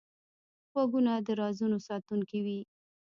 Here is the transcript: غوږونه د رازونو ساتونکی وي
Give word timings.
غوږونه 0.71 1.13
د 1.25 1.27
رازونو 1.41 1.77
ساتونکی 1.87 2.39
وي 2.45 2.59